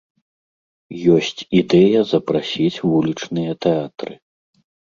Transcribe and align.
Ёсць 1.15 1.41
ідэя 1.59 1.99
запрасіць 2.13 2.81
вулічныя 2.95 3.51
тэатры. 3.67 4.13